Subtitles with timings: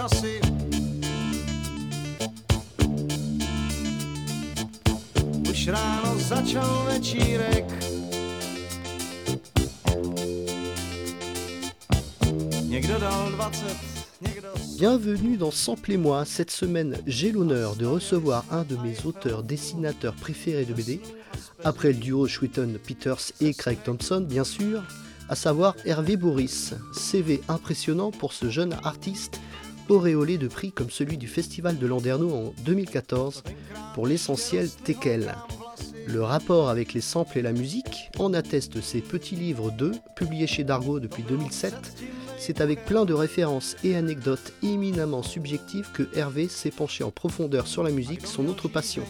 [0.00, 0.40] koleji časy.
[5.50, 7.64] Už ráno začal večírek.
[12.62, 13.76] Někdo dal 20,
[14.20, 14.48] někdo...
[14.78, 16.24] Bienvenue dans Samplez-moi.
[16.24, 21.00] Cette semaine, j'ai l'honneur de recevoir un de mes auteurs dessinateurs préférés de BD,
[21.64, 24.82] après le duo Schwitten Peters et Craig Thompson, bien sûr,
[25.28, 26.74] à savoir Hervé Boris.
[26.94, 29.40] CV impressionnant pour ce jeune artiste
[29.90, 33.42] auréolé de prix comme celui du Festival de Landerneau en 2014
[33.94, 35.34] pour l'essentiel Tekel.
[36.06, 40.46] Le rapport avec les samples et la musique en atteste ses petits livres 2, publiés
[40.46, 41.74] chez Dargo depuis 2007.
[42.38, 47.66] C'est avec plein de références et anecdotes éminemment subjectives que Hervé s'est penché en profondeur
[47.66, 49.02] sur la musique, son autre passion.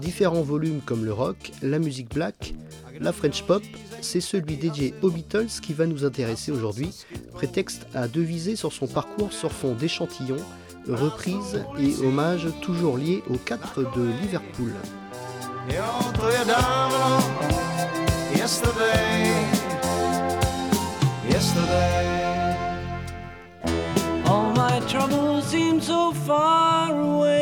[0.00, 2.54] Différents volumes comme le rock, la musique black,
[3.00, 3.62] la French pop,
[4.00, 6.90] c'est celui dédié aux Beatles qui va nous intéresser aujourd'hui,
[7.32, 10.36] prétexte à deviser sur son parcours sur fond d'échantillons,
[10.88, 14.72] reprises et hommages toujours liés aux 4 de Liverpool.
[24.24, 27.41] All my troubles seem so far away.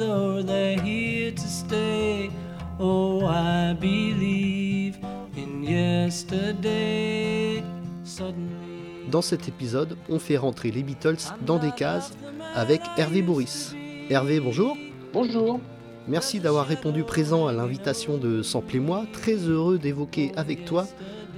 [0.00, 2.30] Now it looks as though they're here to stay?
[2.78, 4.98] Oh, I believe
[5.36, 7.62] in yesterday.
[8.04, 9.10] Suddenly.
[9.10, 12.12] Dans cet épisode, on fait rentrer les Beatles dans des cases
[12.54, 13.74] avec Hervé Boris.
[14.08, 14.76] Hervé, bonjour.
[15.12, 15.60] Bonjour.
[16.08, 19.04] Merci d'avoir répondu présent à l'invitation de Samplez-moi.
[19.12, 20.86] Très heureux d'évoquer avec toi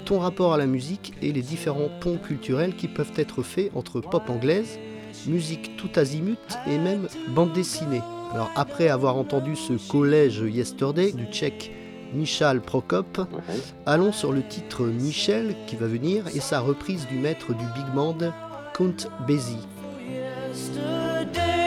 [0.05, 4.01] ton rapport à la musique et les différents ponts culturels qui peuvent être faits entre
[4.01, 4.79] pop anglaise,
[5.27, 8.03] musique tout azimut et même bande dessinée.
[8.33, 11.71] Alors après avoir entendu ce collège Yesterday du tchèque
[12.15, 13.21] Michal Prokop,
[13.87, 17.95] allons sur le titre Michel qui va venir et sa reprise du maître du big
[17.95, 18.19] band
[18.75, 19.67] Count Basie.
[20.53, 21.63] yesterday.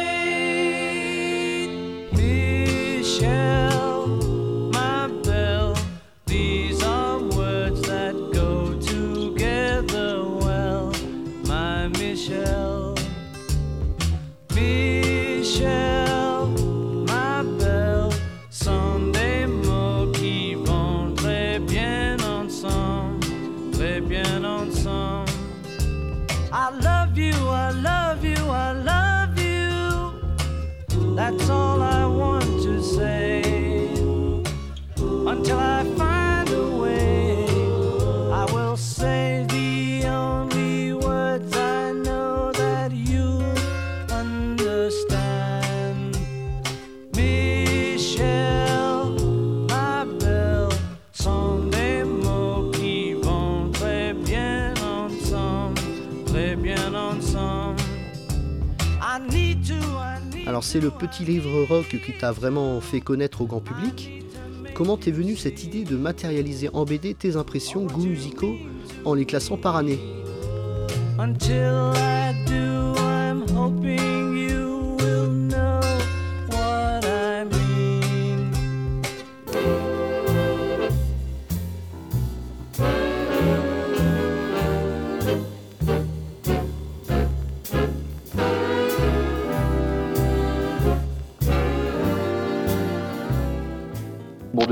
[60.76, 64.26] C'est le petit livre rock qui t'a vraiment fait connaître au grand public.
[64.74, 68.58] Comment t'est venue cette idée de matérialiser en BD tes impressions, goûts musicaux,
[69.06, 70.00] en les classant par année?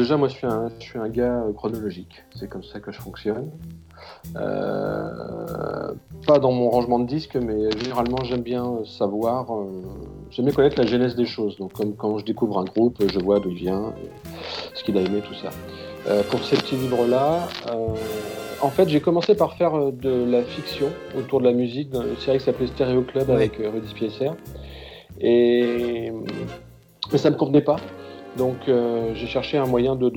[0.03, 2.23] Déjà, moi, je suis un, je suis un gars euh, chronologique.
[2.35, 3.49] C'est comme ça que je fonctionne.
[4.35, 5.93] Euh,
[6.27, 9.81] pas dans mon rangement de disques, mais généralement, j'aime bien savoir, euh,
[10.29, 11.57] j'aime bien connaître la genèse des choses.
[11.57, 13.93] Donc, comme quand je découvre un groupe, je vois d'où il vient,
[14.73, 15.49] ce qu'il a aimé, tout ça.
[16.07, 17.47] Euh, pour ces petits livres-là,
[18.61, 20.87] en fait, j'ai commencé par faire de la fiction
[21.17, 24.31] autour de la musique dans une série qui s'appelait Stereo Club avec Rudy Spiesser.
[25.19, 26.11] Et
[27.11, 27.77] mais ça ne me convenait pas.
[28.37, 30.11] Donc euh, j'ai cherché un moyen de,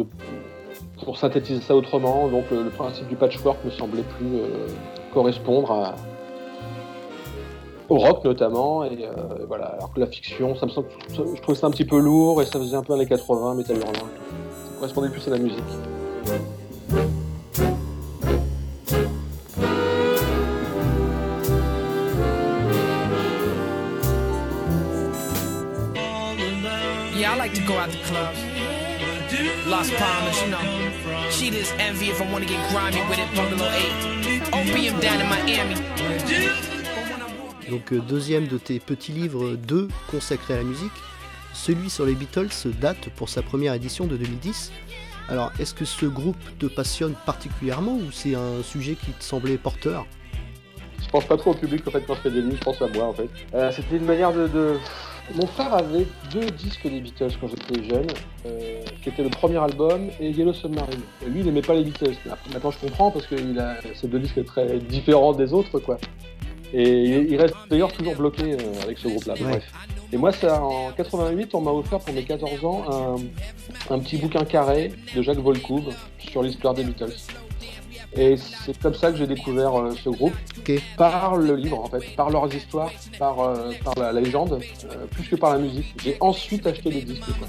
[1.04, 2.28] pour synthétiser ça autrement.
[2.28, 4.66] Donc le, principe du patchwork me semblait plus euh,
[5.12, 5.94] correspondre
[7.88, 8.84] au rock notamment.
[8.84, 9.66] Et euh, voilà.
[9.66, 12.46] Alors que la fiction, ça me semble, je trouvais ça un petit peu lourd et
[12.46, 13.92] ça faisait un peu années 80, métal hurlant.
[13.92, 15.62] Ça correspondait plus à la musique.
[29.76, 31.30] Las Palmas, you know.
[31.30, 33.28] Cheetahs envy if I want to get grimy with it.
[33.36, 34.70] Bungalow 8.
[34.70, 35.74] Opium down in Miami.
[37.70, 40.92] donc euh, deuxième de tes petits livres, deux consacrés à la musique.
[41.52, 42.48] Celui sur les Beatles
[42.80, 44.72] date pour sa première édition de 2010.
[45.28, 49.56] Alors, est-ce que ce groupe te passionne particulièrement ou c'est un sujet qui te semblait
[49.58, 50.06] porteur?
[51.02, 52.80] Je pense pas trop au public en fait quand je fais des livres, je pense
[52.80, 53.28] à moi en fait.
[53.54, 54.76] Euh, C'était une manière de, de-
[55.34, 58.06] Mon frère avait deux disques des Beatles quand j'étais jeune,
[58.46, 61.00] euh, qui était le premier album et Yellow Submarine.
[61.24, 62.14] Et lui, il n'aimait pas les Beatles.
[62.30, 65.78] Après, maintenant, je comprends parce que il a ces deux disques très différents des autres,
[65.80, 65.98] quoi.
[66.72, 69.34] Et il il reste d'ailleurs toujours bloqué euh, avec ce groupe-là.
[69.38, 69.50] mais Ouais.
[69.52, 69.72] Bref.
[70.12, 74.16] Et moi, ça, en 88, on m'a offert pour mes 14 ans un, un petit
[74.18, 75.82] bouquin carré de Jacques Volcoub
[76.18, 77.14] sur l'histoire des Beatles.
[78.18, 80.32] Et c'est comme ça que j'ai découvert euh, ce groupe
[80.96, 85.06] par le livre en fait, par leurs histoires, par, euh, par la, la légende, euh,
[85.10, 85.94] plus que par la musique.
[86.02, 87.22] J'ai ensuite acheté des disques.
[87.38, 87.48] Quoi.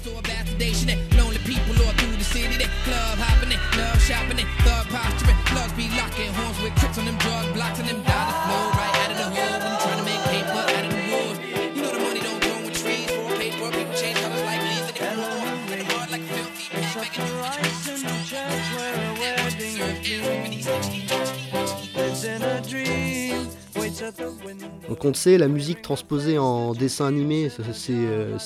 [24.88, 27.48] Donc on le sait, la musique transposée en dessin animé,
[27.90, 28.38] euh,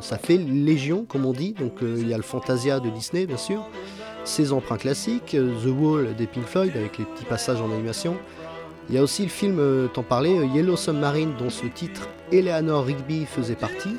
[0.00, 1.52] ça fait légion, comme on dit.
[1.52, 3.64] Donc euh, il y a le Fantasia de Disney, bien sûr,
[4.24, 8.16] ses emprunts classiques, euh, The Wall des Pink Floyd avec les petits passages en animation.
[8.88, 9.60] Il y a aussi le film,
[9.92, 13.96] t'en parlais, Yellow Submarine, dont ce titre, Eleanor Rigby faisait partie.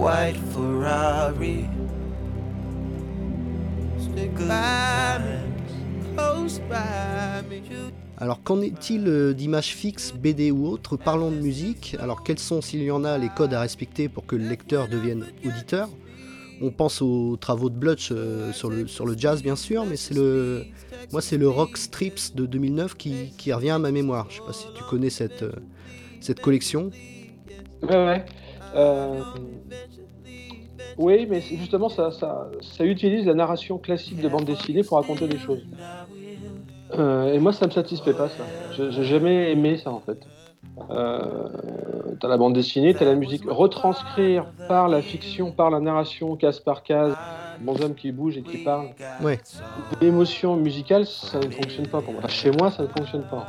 [0.00, 1.66] White Ferrari.
[3.98, 7.56] Stick by me, close by me.
[7.56, 11.98] You Alors qu'en est-il euh, d'images fixes, BD ou autres Parlons de musique?
[12.00, 14.88] Alors quels sont, s'il y en a, les codes à respecter pour que le lecteur
[14.88, 15.90] devienne auditeur?
[16.62, 19.96] On pense aux travaux de Blutch euh, sur, le, sur le jazz, bien sûr, mais
[19.96, 20.64] c'est le,
[21.12, 24.28] moi, c'est le Rock Strips de 2009 qui, qui revient à ma mémoire.
[24.30, 25.52] Je sais pas si tu connais cette, euh,
[26.22, 26.90] cette collection.
[27.82, 28.24] Ouais, ouais.
[28.74, 29.20] Euh,
[30.98, 35.26] Oui, mais justement, ça, ça, ça utilise la narration classique de bande dessinée pour raconter
[35.28, 35.62] des choses.
[36.98, 38.44] Euh, et moi, ça me satisfait pas, ça.
[38.90, 40.18] J'ai jamais aimé ça, en fait.
[40.90, 41.48] Euh,
[42.20, 43.42] t'as la bande dessinée, t'as la musique.
[43.46, 47.14] Retranscrire par la fiction, par la narration, case par case,
[47.60, 48.90] bons hommes qui bougent et qui parlent,
[49.22, 49.38] Ouais.
[50.00, 52.26] l'émotion musicale, ça ne fonctionne pas pour moi.
[52.28, 53.46] Chez moi, ça ne fonctionne pas.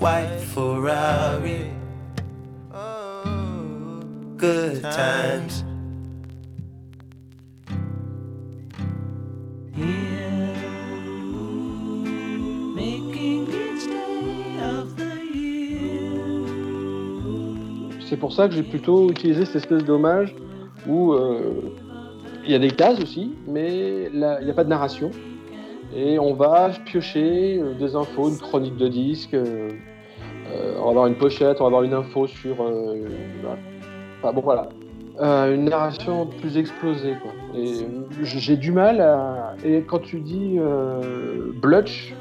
[0.00, 1.72] White Ferrari.
[4.36, 5.64] Good times.
[18.08, 20.34] C'est pour ça que j'ai plutôt utilisé cette espèce d'hommage
[20.86, 21.74] où euh,
[22.44, 25.10] il y a des cases aussi, mais il n'y a pas de narration.
[25.94, 29.70] Et on va piocher euh, des infos, une chronique de disque, euh,
[30.52, 32.56] euh, on va avoir une pochette, on va avoir une info sur...
[32.56, 33.58] voilà.
[34.22, 34.68] Enfin bon voilà.
[35.20, 37.32] Une narration plus explosée quoi.
[37.54, 37.86] Et
[38.22, 39.54] j'ai du mal à...
[39.64, 40.58] Et quand tu dis
[41.60, 42.14] Blutch,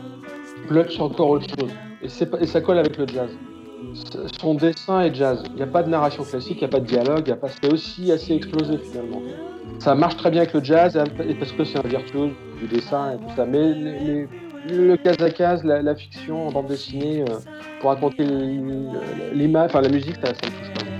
[0.67, 1.71] Blutch c'est encore autre chose.
[2.01, 2.07] Et,
[2.41, 3.29] et ça colle avec le jazz
[4.39, 5.43] son dessin est jazz.
[5.49, 7.47] Il n'y a pas de narration classique, il n'y a pas de dialogue, pas...
[7.49, 9.21] c'est aussi assez explosé finalement.
[9.79, 13.13] Ça marche très bien avec le jazz et parce que c'est un virtuose du dessin
[13.13, 13.45] et tout ça.
[13.45, 14.27] Mais
[14.69, 17.39] le case à case, la, la fiction en bande dessinée, euh,
[17.79, 18.25] pour raconter
[19.33, 20.96] l'image, enfin la musique, ça, ça me touche pas.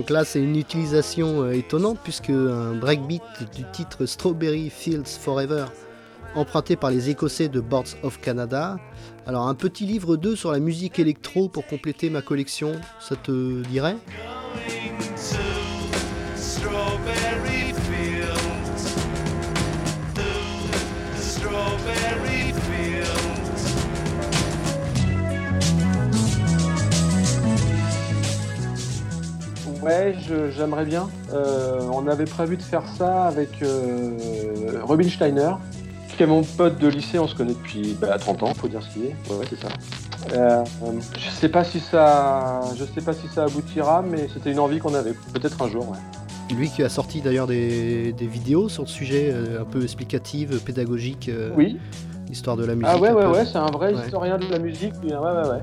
[0.00, 3.20] Donc là, c'est une utilisation euh, étonnante puisque un breakbeat
[3.54, 5.66] du titre Strawberry Fields Forever,
[6.34, 8.78] emprunté par les Écossais de Boards of Canada.
[9.26, 13.60] Alors un petit livre 2 sur la musique électro pour compléter ma collection, ça te
[13.68, 13.98] dirait?
[29.82, 31.08] Ouais, je- j'aimerais bien.
[31.32, 34.10] Euh, on avait prévu de faire ça avec euh,
[34.82, 35.52] Robin Steiner,
[36.16, 37.18] qui est mon pote de lycée.
[37.18, 39.16] On se connaît depuis bah, 30 ans, faut dire ce qu'il est.
[39.30, 39.68] Ouais, ouais, c'est ça.
[40.34, 40.62] Euh,
[41.18, 44.78] je sais pas si ça, je sais pas si ça aboutira, mais c'était une envie
[44.78, 45.14] qu'on avait.
[45.32, 45.88] Peut-être un jour.
[45.88, 46.54] Ouais.
[46.54, 50.60] Lui qui a sorti d'ailleurs des, des vidéos sur le sujet euh, un peu explicatives,
[50.62, 51.78] pédagogiques, euh, Oui.
[52.30, 52.88] histoire de la musique.
[52.92, 53.30] Ah ouais, ouais, peu.
[53.30, 53.46] ouais.
[53.46, 54.04] C'est un vrai Ouais.
[54.04, 54.92] historien de la musique.
[55.04, 55.62] hein, Ouais, ouais, ouais.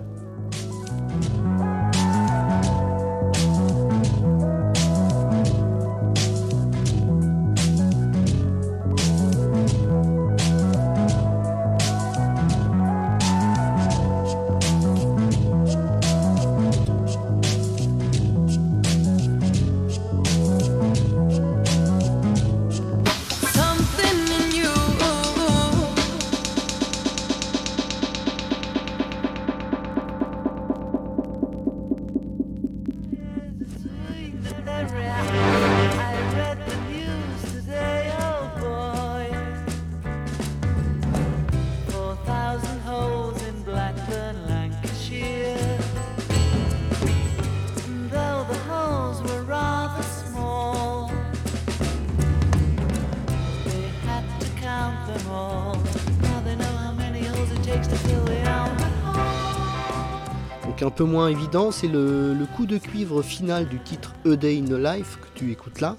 [60.88, 64.64] Un peu moins évident, c'est le, coup de cuivre final du titre A Day in
[64.64, 65.98] the Life que tu écoutes là,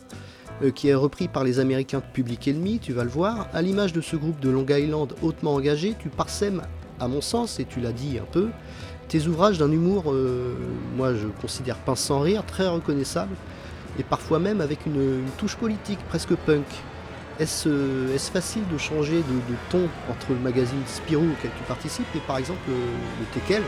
[0.62, 3.48] euh, qui est repris par les Américains de Public Enemy, tu vas le voir.
[3.52, 6.62] À l'image de ce groupe de Long Island hautement engagé, tu parsèmes,
[7.00, 8.48] à mon sens, et tu l'as dit un peu,
[9.08, 10.54] tes ouvrages d'un humour, euh,
[10.96, 13.36] moi je considère pince sans rire, très reconnaissable,
[13.98, 16.64] et parfois même avec une, touche politique, presque punk.
[17.38, 22.20] Est-ce euh, facile de changer de, ton entre le magazine Spirou auquel tu participes et
[22.26, 23.62] par exemple le, le Tekel?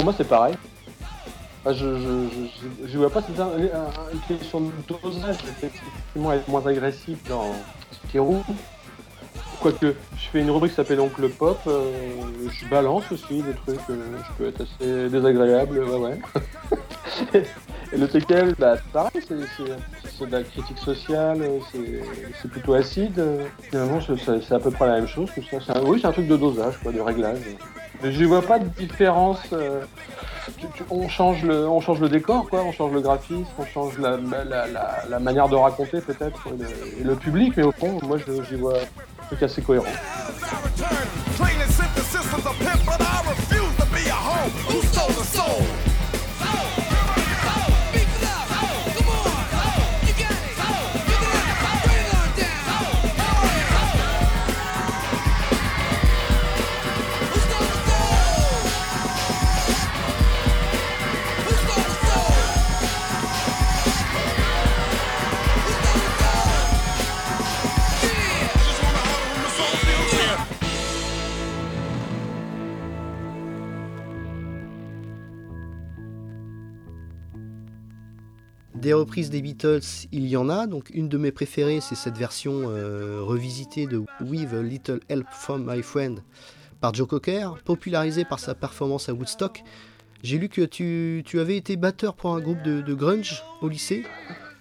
[0.00, 0.54] Pour moi, c'est pareil.
[1.66, 7.18] Ah, je, vois pas c'est un- un- une question de dosage, effectivement être moins agressif
[7.28, 7.52] dans
[7.92, 8.42] Spirou.
[9.60, 11.82] Quoique, je fais une rubrique qui s'appelle Oncle Pop, euh,
[12.50, 16.18] je balance aussi des trucs, euh, je peux être assez désagréable, ouais ouais.
[17.92, 21.42] Et le TKL, bah, c'est pareil, c'est- de la critique sociale,
[22.40, 23.18] c'est plutôt acide.
[23.18, 23.44] euh.
[23.64, 25.82] Finalement, c'est- à peu près la même chose, tout ça.
[25.84, 27.36] Oui, c'est un truc de dosage, quoi, de réglage.
[28.02, 29.40] Je vois pas de différence.
[29.52, 29.84] euh,
[30.90, 34.16] on, change le, on change le décor, quoi, on change le graphisme, on change la,
[34.44, 34.66] la,
[35.08, 39.26] la, manière de raconter peut-être, le, le public, mais au fond, moi j'y vois un
[39.26, 39.86] truc assez cohérent.
[78.90, 80.66] Des reprises des Beatles, il y en a.
[80.66, 85.28] Donc une de mes préférées, c'est cette version euh, revisitée de With a Little Help
[85.30, 86.18] from My Friend
[86.80, 89.62] par Joe Cocker, popularisée par sa performance à Woodstock.
[90.24, 93.68] J'ai lu que tu, tu avais été batteur pour un groupe de, de grunge au
[93.68, 94.02] lycée.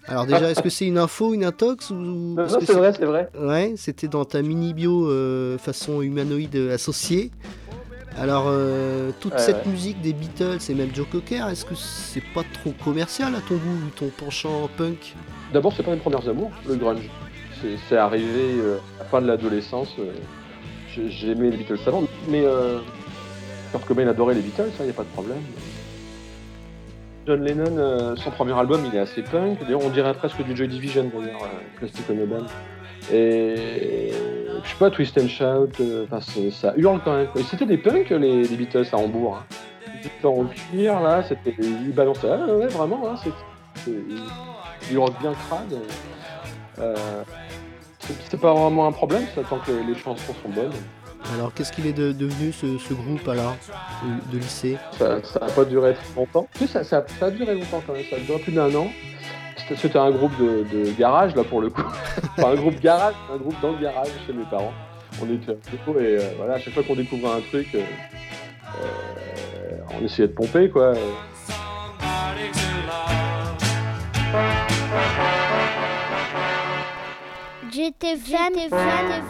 [0.05, 2.73] Alors déjà, est-ce que c'est une info, une intox ou Non, parce non, que c'est
[2.73, 3.31] vrai, c'est vrai.
[3.35, 7.31] Ouais, c'était dans ta mini bio euh, façon humanoïde associée.
[8.17, 9.71] Alors, euh, toute Ouais, cette ouais.
[9.71, 13.55] musique des Beatles et même Joe Cocker, est-ce que c'est pas trop commercial à ton
[13.55, 15.15] goût, vu ton penchant punk?
[15.53, 17.09] D'abord, c'est pas mes premières amours, le grunge.
[17.89, 19.89] C'est- arrivé euh, à la fin de l'adolescence.
[19.99, 20.11] euh,
[20.93, 22.79] j'ai- J'ai aimé les Beatles avant, mais euh,
[23.71, 25.37] Kurt Cobain adorait les Beatles, il n'y a pas de problème.
[27.27, 29.59] John Lennon, son premier album, il est assez punk.
[29.61, 31.47] D'ailleurs, on dirait presque du Joy Division, d'ailleurs,
[31.77, 32.45] Plastic Band.
[33.11, 34.11] Et
[34.63, 36.19] je sais pas, Twist and Shout, euh, enfin,
[36.51, 37.27] ça hurle quand même.
[37.49, 39.39] C'était des punks, les, les Beatles à Hambourg.
[39.39, 39.55] Hein.
[40.01, 42.29] Ils étaient en cuir, là, c'était, ils balançaient.
[42.31, 43.15] Ah, ouais, vraiment, hein,
[43.87, 43.93] ils,
[44.89, 45.79] ils hurlent bien crade.
[46.79, 46.95] Euh,
[48.29, 50.71] c'est, pas vraiment un problème, ça, tant que les, les chansons sont bonnes.
[51.35, 53.55] Alors, qu'est-ce qu'il est de- devenu ce, ce groupe alors,
[54.31, 54.77] de, de lycée?
[54.97, 56.47] Ça n'a pas duré très longtemps.
[56.53, 58.73] Tu sais, ça, ça, ça a duré longtemps quand même, ça a duré plus d'un
[58.75, 58.87] an.
[59.67, 61.83] C'était, un groupe de, garage, là, pour le coup.
[62.37, 64.73] enfin, un groupe garage, un groupe dans le garage chez mes parents.
[65.21, 67.79] On était un peu et euh, voilà, à chaque fois qu'on découvrait un truc, euh,
[67.79, 70.93] euh, on essayait de pomper quoi.
[77.71, 79.23] J'étais fan, fan,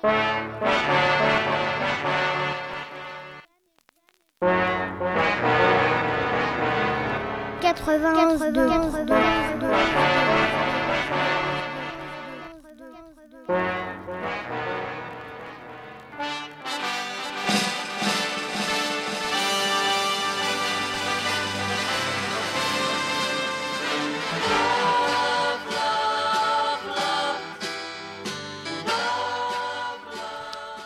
[0.00, 1.11] fan,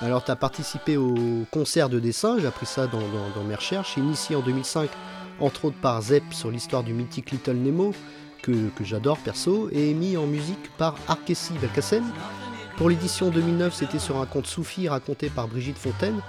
[0.02, 1.14] Alors, tu as participé au
[1.50, 4.90] concert de dessin, j'ai appris ça dans, dans- dans mes recherches, initié en 2005,
[5.40, 7.92] entre autres par Zep sur l'histoire du mythique Little Nemo,
[8.42, 12.04] que, j'adore perso, et mis en musique par Arkessi Belkacem.
[12.76, 16.20] Pour l'édition 2009, c'était sur un conte Soufi raconté par Brigitte Fontaine,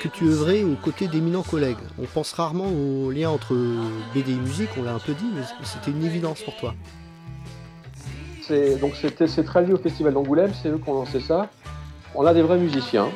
[0.00, 1.78] que tu œuvrais aux côtés d'éminents collègues.
[1.98, 3.56] On pense rarement au lien entre
[4.14, 6.74] BD et musique, on l'a un peu dit, mais c'était une évidence pour toi.
[8.42, 11.48] C'est très lié au festival d'Angoulême, c'est eux qui ont lancé ça.
[12.14, 13.08] On a des vrais musiciens.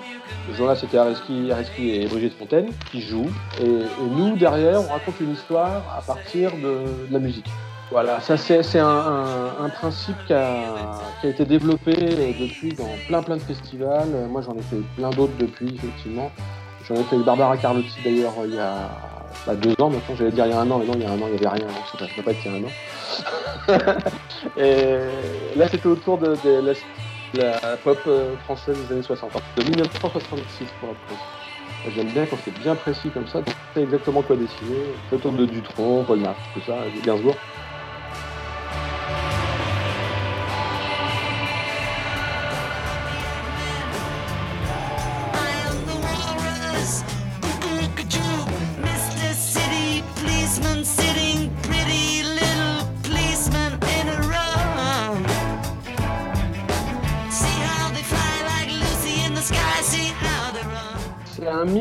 [0.51, 3.31] Ce jour-là, c'était Areski, Areski et Brigitte Fontaine qui jouent.
[3.63, 3.69] Et,
[4.11, 7.49] nous, derrière, on raconte une histoire à partir de, la musique.
[7.91, 13.43] Voilà, ça c'est un, principe qui a, été développé euh, depuis dans plein plein de
[13.43, 14.09] festivals.
[14.15, 16.31] Euh, Moi, j'en ai fait plein d'autres depuis, effectivement.
[16.87, 18.91] J'en ai fait avec Barbara Carlotti d'ailleurs il y a
[19.47, 20.15] bah, deux ans maintenant.
[20.17, 21.41] J'allais dire il y a un an, mais non, il y a un an, il
[21.41, 21.67] n'y avait rien.
[21.99, 23.99] Ça ne peut pas être il y a un an.
[24.57, 26.73] Et là, c'était autour de, de la,
[27.35, 31.23] la pop euh, française des années 60, de 1966 pour être précis.
[31.97, 34.85] J'aime bien quand c'est bien précis comme ça, donc c'est exactement quoi dessiner.
[35.11, 36.21] Autour de Dutronc, Paul
[36.55, 37.37] tout ça, Gainsbourg.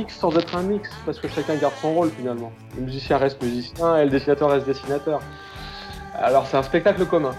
[0.07, 2.51] Sans être un mix, parce que chacun garde son rôle finalement.
[2.75, 5.21] Le musicien reste musicien et le dessinateur reste dessinateur.
[6.15, 7.31] Alors c'est un spectacle commun.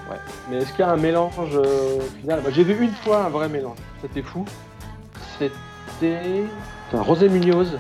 [0.51, 3.29] Mais est-ce qu'il y a un mélange euh, final Moi, J'ai vu une fois un
[3.29, 4.45] vrai mélange, c'était fou.
[5.39, 6.45] C'était
[6.93, 7.79] Rosé Munoz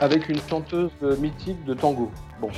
[0.00, 2.10] avec une chanteuse mythique de tango.
[2.40, 2.48] Bon,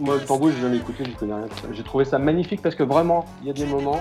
[0.00, 1.46] moi le tango j'ai jamais écouté, je connais rien.
[1.72, 4.00] J'ai trouvé ça magnifique parce que vraiment, il y a des moments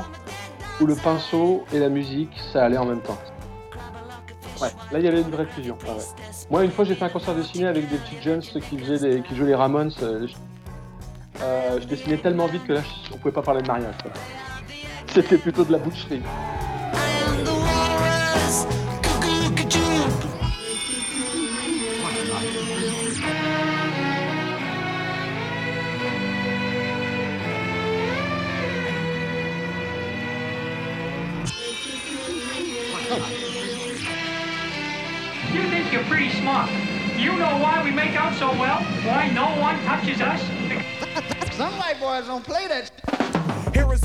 [0.80, 3.18] où le pinceau et la musique, ça allait en même temps.
[4.62, 5.78] Ouais, là il y avait une vraie fusion.
[6.50, 9.22] Moi, une fois, j'ai fait un concert dessiné avec des petits jeunes qui, faisaient des,
[9.22, 9.92] qui jouaient les Ramones.
[10.04, 10.36] euh, je,
[11.42, 12.82] euh, je dessinais tellement vite que là,
[13.14, 13.96] on pouvait pas parler de mariage.
[15.14, 16.22] C'était plutôt de la boucherie.
[35.54, 36.70] You think you're pretty smart.
[37.18, 38.82] You know why we make out so well?
[39.04, 40.42] Why no one touches us?
[41.58, 43.11] Some white boys don't play that.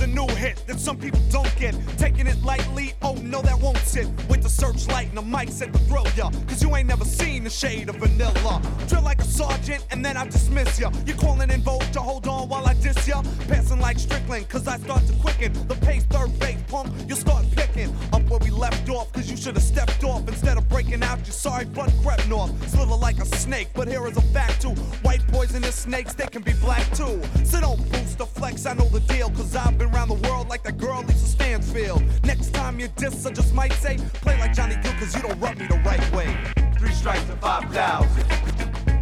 [0.07, 1.75] A new hit that some people don't get.
[1.99, 4.07] Taking it lightly, oh no, that won't sit.
[4.29, 6.31] With the searchlight and the mic set to thrill ya.
[6.47, 8.63] Cause you ain't never seen the shade of vanilla.
[8.87, 10.93] Drill like a sergeant and then I dismiss ya.
[11.07, 13.21] You're calling in vote to hold on while I diss ya.
[13.49, 15.53] Passing like Strickland, cause I start to quicken.
[15.67, 17.93] The pace, third base, punk, you'll start picking.
[18.13, 20.29] Up where we left off, cause you should have stepped off.
[20.29, 22.53] Instead of breaking out, your sorry blood crept north.
[22.71, 24.75] Slither like a snake, but here is a fact too.
[25.03, 27.21] White poisonous snakes, they can be black too.
[27.45, 30.49] So don't boost the flex, I know the deal, cause I've been around the world
[30.49, 32.03] like that girl Lisa Stanfield.
[32.23, 35.41] Next time you diss, I just might say, play like Johnny Gill, cause you don't
[35.41, 36.37] rub me the right way.
[36.79, 38.25] Three strikes to 5,000.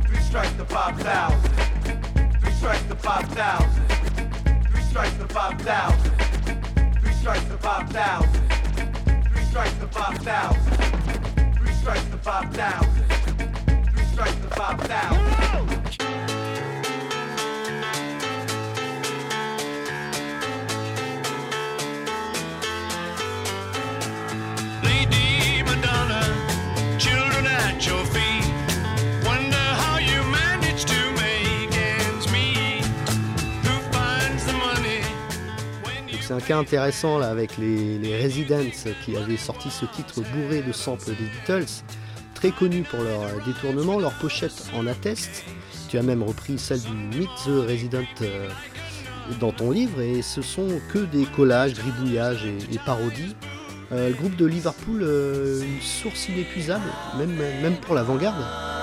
[0.06, 1.50] Three strikes to 5,000.
[2.40, 3.88] Three strikes to 5,000.
[4.70, 6.14] Three strikes to 5,000.
[7.00, 8.30] Three strikes to 5,000.
[9.32, 11.54] Three strikes to 5,000.
[11.56, 13.04] Three strikes to 5,000.
[13.90, 16.03] Three strikes to 5,000.
[36.34, 41.06] Un cas intéressant là avec les, Residents qui avaient sorti ce titre bourré de samples
[41.06, 41.82] des Beatles,
[42.34, 45.44] très connu pour leur détournement, leur pochette en atteste.
[45.88, 48.48] Tu as même repris celle du Meet the Resident euh,
[49.40, 53.34] dans ton livre et ce sont que des collages, gribouillages et, et parodies.
[53.92, 56.84] Euh, le groupe de Liverpool, euh, une source inépuisable,
[57.18, 58.73] même, même pour l'avant-garde?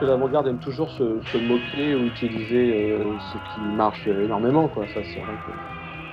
[0.00, 4.86] Que l'avant-garde aime toujours se, se moquer ou utiliser euh, ce qui marche énormément, quoi.
[4.94, 5.52] Ça, c'est vrai que...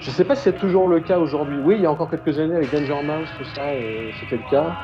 [0.02, 1.58] Je sais pas si c'est toujours le cas aujourd'hui.
[1.64, 4.50] Oui, il y a encore quelques années avec Danger Mouse, tout ça, euh, c'était le
[4.52, 4.76] cas.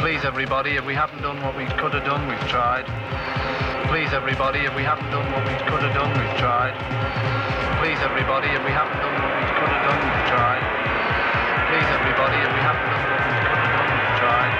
[0.00, 2.84] Please, everybody, if we haven't done what we could have done, we've tried.
[3.88, 6.74] Please, everybody, if we haven't done what we could have done, we've tried.
[7.80, 9.49] Please, everybody, if we haven't done what we
[12.20, 14.52] everybody, if we haven't done what done, we've tried.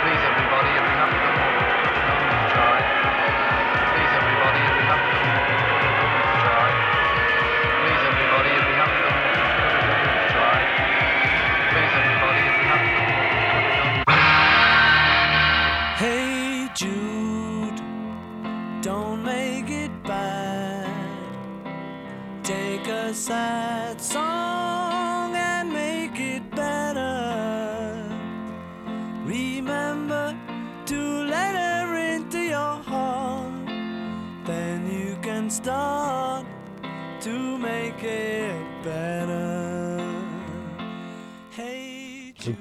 [0.00, 1.84] Please, everybody, if we haven't done what done,
[2.24, 2.86] we've tried.
[3.92, 5.68] Please, everybody, if we haven't done what done,
[6.16, 6.76] we've tried.
[7.84, 9.60] Please, everybody, if we haven't done what done,
[10.08, 10.68] we've tried.
[11.68, 13.96] Please, everybody, if we haven't done what we could have done.
[16.00, 17.80] Hey Jude,
[18.80, 20.88] don't make it bad.
[22.42, 24.43] Take a sad song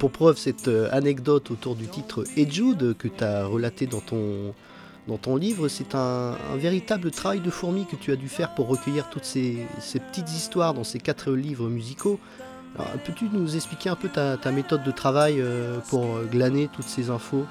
[0.04, 4.02] pour preuve, cette euh, anecdote autour du titre Hey Jude que tu as relaté dans
[4.02, 4.54] ton,
[5.08, 8.68] dans ton livre, c'est un, véritable travail de fourmi que tu as dû faire pour
[8.68, 12.20] recueillir toutes ces, petites histoires dans ces quatre livres musicaux.
[13.06, 17.46] Peux-tu nous expliquer un peu ta, méthode de travail euh, pour glaner toutes ces infos?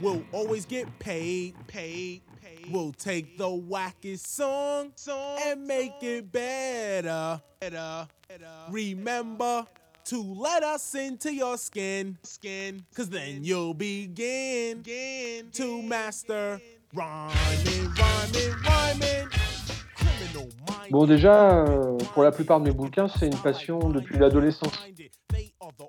[0.00, 2.70] Will always get paid, paid, paid.
[2.70, 8.50] We'll take the wackest song, song and make it better, better, better.
[8.70, 9.66] Remember
[10.06, 16.60] to let us into your skin, skin, cause then you'll begin, begin to master
[16.94, 19.28] rhyming, rhyming, rhyming.
[19.96, 20.90] Criminal mind.
[20.90, 24.78] Bon, déjà, euh, pour la plupart de mes bouquins, c'est une passion depuis l'adolescence.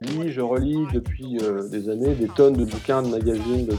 [0.02, 3.76] Je lis, je relis depuis euh, des années des tonnes de bouquins, de magazines, de...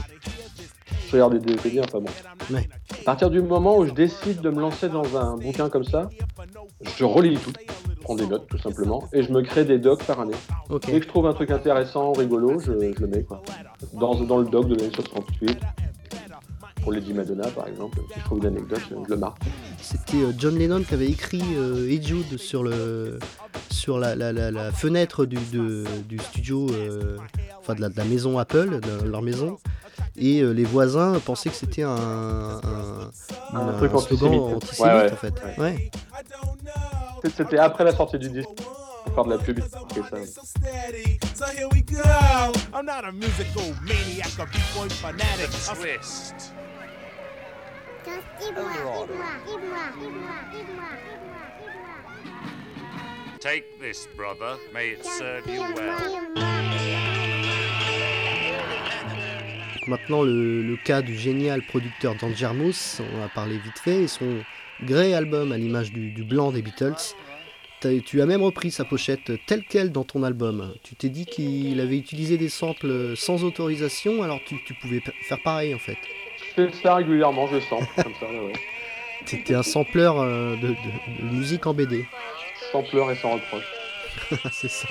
[1.07, 2.09] je regarde des DVD, enfin bon.
[2.53, 2.67] Ouais.
[3.01, 6.09] À partir du moment où je décide de me lancer dans un bouquin comme ça,
[6.97, 7.51] je relis tout,
[7.89, 10.35] je prends des notes tout simplement, et je me crée des docs par année.
[10.69, 10.85] Ok.
[10.85, 13.41] Dès que je trouve un truc intéressant, rigolo, je, je le mets quoi.
[13.93, 15.59] Dans, dans le doc de l'année 68,
[16.81, 19.41] pour Lady Madonna par exemple, si je trouve une anecdote, je, le marque.
[19.81, 23.19] C'était euh, John Lennon qui avait écrit euh, Hey Jude sur, le,
[23.69, 27.17] sur la, la- la- la fenêtre du, de- du studio, euh,
[27.59, 29.57] enfin de la, de la maison Apple, de leur maison.
[30.17, 33.11] Et euh, les voisins pensaient que c'était un, un,
[33.53, 34.41] Un truc slogan antisémite.
[34.41, 35.11] antisémite Ouais, ouais.
[35.11, 35.33] en fait.
[35.57, 35.63] Ouais.
[35.63, 35.91] Ouais.
[37.35, 38.49] C'était après la sortie du disque,
[39.13, 39.59] faire de la pub.
[39.59, 39.79] et ça.
[53.39, 54.57] Take this, brother.
[54.73, 55.99] May it serve you well.
[59.75, 64.03] Donc maintenant le, le cas du génial producteur Danger Mouse, on a parlé vite fait,
[64.03, 64.43] et son
[64.83, 67.15] Grey album à l'image du, du blanc des Beatles.
[68.05, 70.73] Tu as même repris sa pochette telle quelle dans ton album.
[70.83, 75.41] Tu t'es dit qu'il avait utilisé des samples sans autorisation, alors tu, tu pouvais faire
[75.43, 75.97] pareil en fait.
[76.57, 78.53] Je fais ça régulièrement, je sens, comme ça, ouais,
[79.55, 80.73] un sampleur euh, de, de-
[81.29, 82.05] de musique en BD.
[82.71, 83.65] Sans pleurs et sans reproche.
[84.51, 84.87] C'est ça.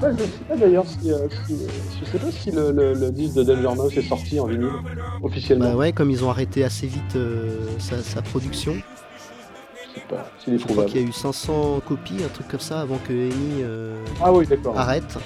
[0.00, 1.58] Pas, je sais pas d'ailleurs si, euh, si-
[2.00, 4.70] je sais pas si le, le- le disque de Danger Mouse est sorti en vinyle
[5.22, 5.70] officiellement.
[5.70, 8.76] Bah ouais, comme ils ont arrêté assez vite euh, sa, sa production.
[10.08, 12.80] pas s'il est Je crois qu'il y a eu 500 copies, un truc comme ça,
[12.80, 15.18] avant que Amy euh, Ah oui, arrête.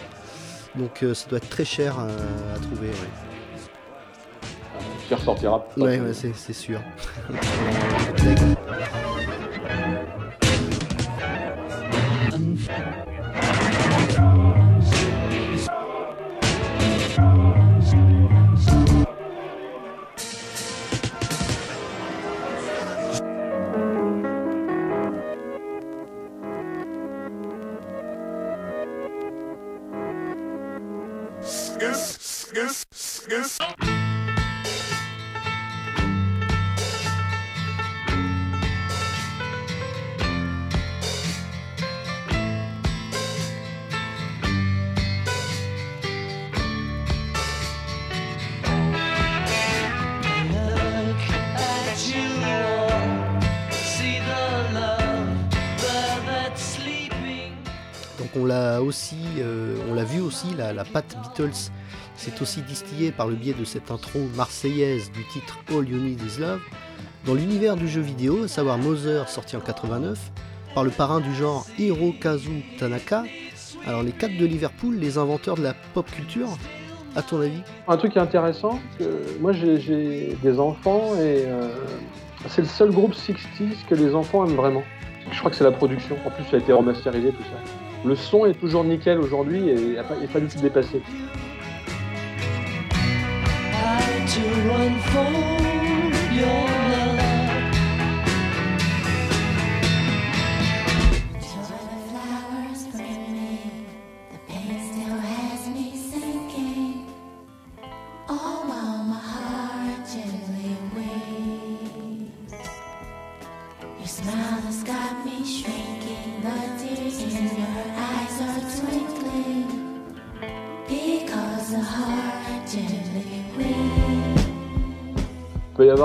[0.75, 2.89] Donc euh, ça doit être très cher à, à trouver.
[2.89, 3.11] Ouais,
[5.07, 5.67] Qui ressortira.
[5.77, 6.81] ouais, ouais, c'est c'est sûr.
[60.57, 61.71] la, la patte Beatles
[62.17, 66.21] s'est aussi distillée par le biais de cette intro marseillaise du titre All You Need
[66.23, 66.61] Is Love
[67.27, 70.19] dans l'univers du jeu vidéo, à savoir Mother sorti en 89
[70.75, 73.25] par le parrain du genre Hirokazu Tanaka.
[73.87, 76.49] Alors les quatre de Liverpool, les inventeurs de la pop culture,
[77.15, 77.63] à ton avis?
[77.89, 78.81] Un truc intéressant,
[79.41, 81.69] moi j'ai- j'ai des enfants et euh,
[82.49, 84.83] c'est le seul groupe 60s que les enfants aiment vraiment.
[85.31, 86.17] Je crois que c'est la production.
[86.27, 87.82] En plus, ça a été remasterisé tout ça.
[88.05, 91.01] Le son est toujours nickel aujourd'hui et il n'est pas du tout dépassé.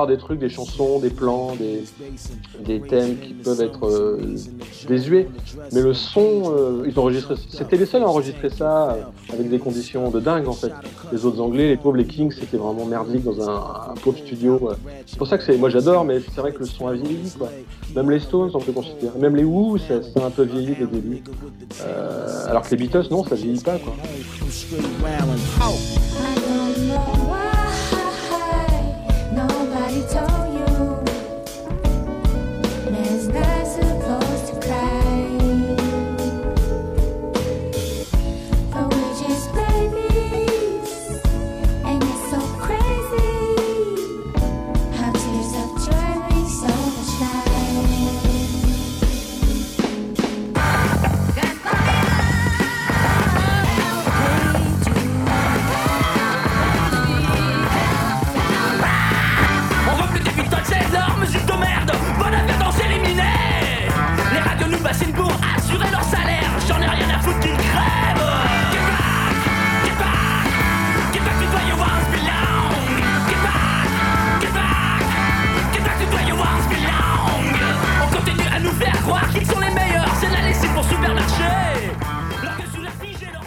[0.05, 1.83] Des trucs, des chansons, des plans, des,
[2.63, 4.35] des thèmes qui peuvent être euh,
[4.87, 5.27] désuets,
[5.73, 9.59] mais le son, euh, ils enregistraient, c'était les seuls à enregistrer ça euh, avec des
[9.59, 10.71] conditions de dingue en fait.
[11.11, 14.59] Les autres Anglais, les pauvres, les Kings, c'était vraiment merdique dans un, pauvre studio.
[14.69, 14.75] euh.
[15.05, 17.31] C'est pour ça que c'est, moi j'adore, mais c'est vrai que le son a vieilli
[17.37, 17.49] quoi.
[17.95, 20.81] Même les Stones, on peut considérer, même les Who, ça, ça un peu vieilli dès
[20.81, 21.23] le début.
[21.81, 23.93] Euh, alors que les Beatles, non, ça vieillit pas quoi.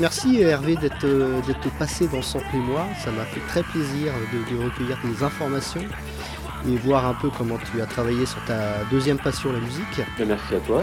[0.01, 2.23] Merci Hervé d'être euh, d'être passé dans
[2.55, 2.87] et moi.
[3.05, 5.83] Ça m'a fait très plaisir de, de recueillir des informations
[6.69, 10.01] et voir un peu comment tu as travaillé sur ta deuxième passion, la musique.
[10.27, 10.83] Merci à toi.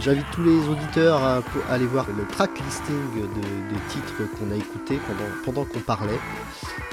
[0.00, 4.50] J'invite tous les auditeurs à, à aller voir le track listing de- des titres qu'on
[4.52, 6.18] a écoutés pendant, pendant qu'on parlait.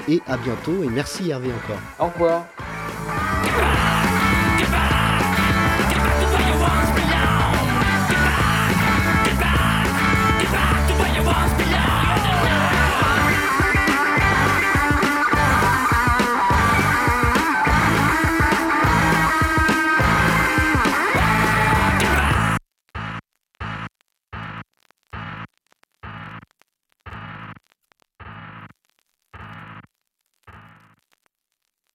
[0.08, 1.80] Et à bientôt et merci Hervé encore.
[1.98, 2.46] Au revoir.